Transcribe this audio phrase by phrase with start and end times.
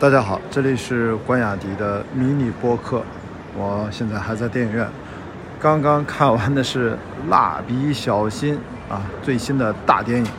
[0.00, 3.02] 大家好，这里是关雅迪的迷你播客，
[3.56, 4.86] 我现在还在电影院，
[5.58, 6.92] 刚刚看完的是
[7.28, 8.54] 《蜡笔小新》
[8.88, 10.30] 啊，最新的大电影。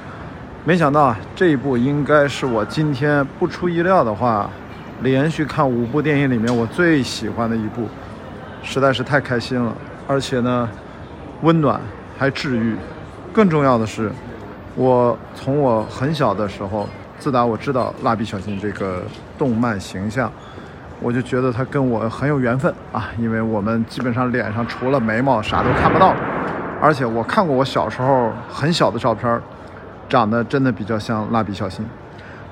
[0.63, 4.49] 没想到，这一部应该是我今天不出意料的话，
[5.01, 7.89] 连续看五部电影里面我最喜欢的一部，
[8.63, 9.75] 实在是太开心了，
[10.07, 10.69] 而且呢，
[11.41, 11.81] 温暖
[12.17, 12.77] 还治愈。
[13.33, 14.09] 更重要的是，
[14.75, 16.87] 我从我很小的时候。
[17.19, 19.03] 自打我知道蜡笔小新这个
[19.37, 20.31] 动漫形象，
[21.01, 26.15] 我就觉得他跟我很有缘分啊，因为我们基本上脸上除了眉毛啥都看不到，
[26.81, 29.39] 而且我看过我小时候很小的照片，
[30.07, 31.85] 长得真的比较像蜡笔小新。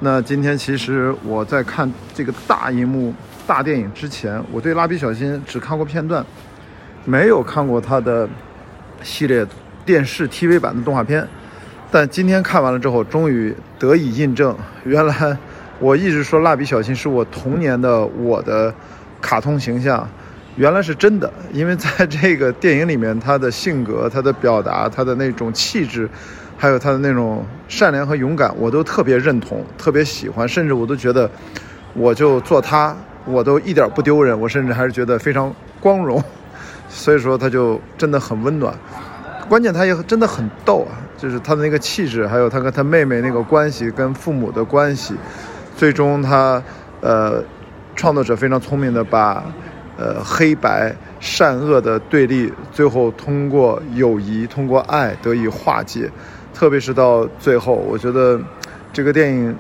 [0.02, 3.14] 那今天其实我在看这个大荧幕
[3.48, 6.24] 大电影之前，我对蜡笔小新只看过片段，
[7.06, 8.28] 没有看过他的
[9.02, 9.48] 系列
[9.86, 11.26] 电视 TV 版的动画片。
[11.90, 15.38] 但今天看完了之后，终于得以印证，原来
[15.80, 18.74] 我一直说蜡笔小新是我童年的我的
[19.22, 20.08] 卡通形象，
[20.58, 21.32] 原来是真的。
[21.54, 26.10] 因为在 这个电影里面，他的性格、他的表达、他的那种气质，
[26.58, 31.30] 还有他的那种善良和勇敢，我都特别认同、特别喜欢，甚至我都觉得，
[31.94, 36.22] 我就做他，我都一点不丢人，我甚至还是觉得非常光荣。
[36.90, 38.74] 所以说，他就真的很温暖。
[39.48, 45.16] 关键他也真的很逗啊，就是他的那个气质，还有他跟他妹妹那个关系，跟父母的关系，
[45.76, 46.62] 最终他，
[47.02, 47.44] 呃，
[47.96, 49.44] 创作者非常聪明的把，
[49.98, 56.12] 呃，黑白善恶的对立，最后通过友谊，通过爱得以化解，
[56.54, 58.40] 特别是到最后，我觉得
[58.92, 59.56] 这个电影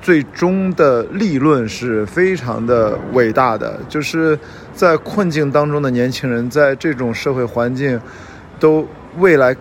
[0.00, 4.38] 最终的立论是非常的伟大的，就是
[4.72, 8.00] 在困境当中的年轻人，在这种社会环境，
[8.60, 8.86] 都。
[9.18, 9.56] 未来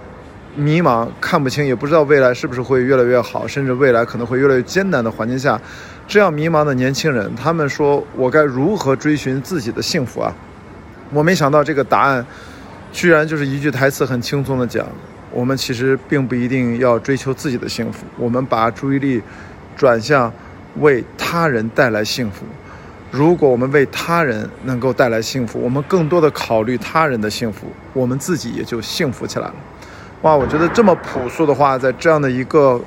[0.55, 5.59] 迷茫，看不清，也不知道未来是不是会越来越好，甚至未来可能会越来越艰难的环境下，
[6.08, 10.31] 这样迷茫的年轻人，他们说我该如何追寻自己的幸福啊？
[11.11, 12.23] 我没想到这个答案，
[12.92, 14.86] 居然就是一句台词，很轻松的讲，
[15.32, 19.20] 我们其实并不一定要追求自己的幸福，我们把注意力
[19.76, 20.32] 转向
[20.80, 22.45] 为他人带来幸福。
[23.11, 29.55] 如果我们为他人能够带来幸福，我们更多的考虑他人的幸福，我们自己也就幸福起来了。
[30.21, 32.80] 哇，我觉得这么朴素的话，在这样的一个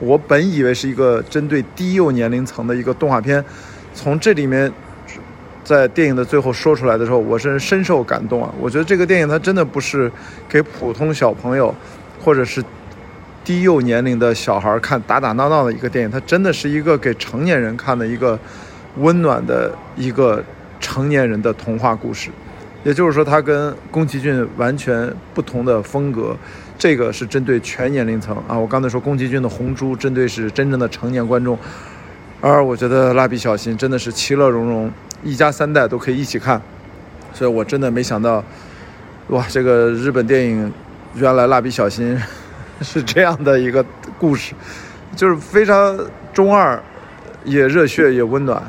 [0.00, 3.44] 我本以为是一个针对低幼年龄层的一个动画片，
[3.94, 4.72] 从这里面
[5.62, 8.52] 在电影的最后说出来的时候，我是深受感动啊！
[8.58, 10.10] 我觉得这个电影它真的不是
[10.48, 11.72] 给普通小朋友
[12.20, 12.60] 或者是
[13.44, 18.36] 低幼年龄的小孩看打打闹闹的一个电影，它真的是一个给成年人看的一个。
[19.00, 20.44] 温暖的一个
[20.78, 22.30] 成年人的童话故事，
[22.84, 26.36] 也就是说，它跟宫崎骏完全不同的风格。
[26.78, 28.58] 这个是针对全年龄层啊。
[28.58, 31.58] 我刚才说宫崎骏的《红猪》针对是真正的成年观众，
[32.40, 34.90] 而我觉得《蜡笔小新》真的是其乐融融，
[35.22, 36.60] 一家三代都可以一起看。
[37.34, 38.42] 所以我真的没想到，
[39.28, 40.72] 哇，这个日本电影
[41.14, 42.16] 原来《蜡笔小新》
[42.80, 43.84] 是这样的一个
[44.18, 44.54] 故事，
[45.14, 45.98] 就是非常
[46.32, 46.82] 中二，
[47.44, 48.62] 也热血也温暖。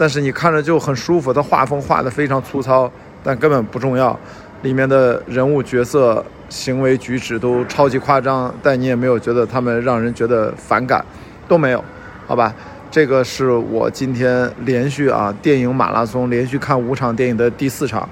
[0.00, 2.90] 但是你看着就很舒服，他画风画得非常粗糙，
[3.22, 4.18] 但根本不重要。
[4.62, 11.04] 里面的人物角色行为举止都超级夸张，但你也没有觉得他们让人觉得反感，
[11.46, 11.84] 都没有，
[12.26, 12.54] 好吧？
[12.90, 18.08] 这个是我今天连续啊电影马拉松连续看五场电影的第四场，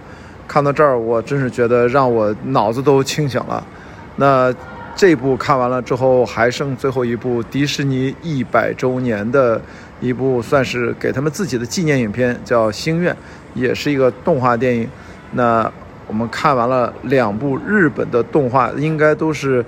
[0.47, 3.67] 看到这儿我真是觉得让我脑子都清醒了。
[4.17, 4.55] 那
[4.99, 9.61] 这部看完了之后，还剩最后一部迪士尼一百周年的。
[10.01, 13.13] 一部算是给他们自己的纪念影片，叫《星愿》，
[13.53, 14.89] 也是一个动画电影。
[15.33, 15.69] 那
[16.07, 19.65] 我们看完了两部日本的动画，应该都是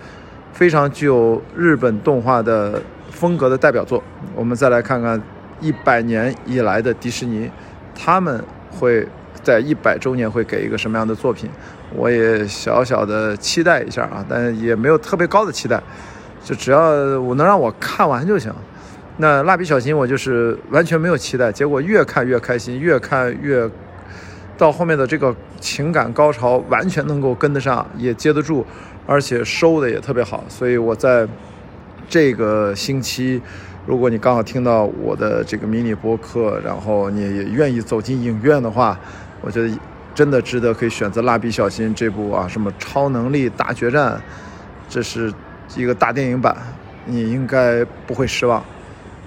[0.53, 2.81] 非常具有日本动画的
[3.11, 4.01] 风格的代表作。
[4.37, 5.21] 我们再来看看
[5.61, 7.51] 一百年以来的迪士尼，
[7.93, 8.41] 他们
[8.71, 9.07] 会
[9.43, 11.49] 在一百周年会给一个什么样的作品？
[11.95, 15.83] 我也小小的期待一下啊，但也没有特别高的期待，
[16.45, 18.53] 就只要我能让我看完就行。
[19.17, 23.69] 那蜡笔小新，我就是完全没有期待，结果越看越开心，越看越
[24.57, 28.65] 到后面的这个情感高潮完全能够跟得上，也接得住，
[29.07, 30.45] 而且收的也特别好。
[30.48, 31.27] 所以我在
[32.09, 33.42] 这个星期，
[33.84, 38.98] 如果你刚好听到我的这个迷你播客，然后你也愿意走进影院的话，
[39.41, 39.78] 我觉得
[40.15, 44.21] 真的值得可以选择蜡笔小新这部啊，什么超能力大决战，
[44.89, 45.33] 这是
[45.77, 46.57] 一个大电影版，
[47.07, 48.63] 你应该不会失望。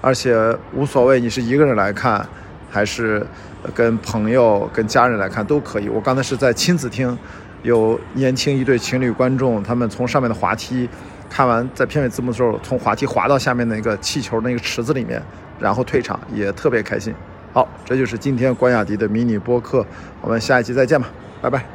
[0.00, 0.36] 而且
[0.74, 2.24] 无所谓，你是一个人来看，
[2.70, 3.26] 还是
[3.74, 5.88] 跟朋友、跟家人来看都可以。
[5.88, 7.18] 我刚才是在亲子厅，
[7.62, 10.86] 有年轻一对情侣观众，他们从上面的滑梯
[11.30, 15.22] 看完，在片尾字幕的时候，从滑梯滑到下面那个气球那个池子里面，
[15.58, 17.14] 然后退场，也特别开心。
[17.54, 19.86] 好，这就是今天关雅迪的迷你播客，
[20.20, 21.08] 我们下一期再见吧，
[21.40, 21.73] 拜拜。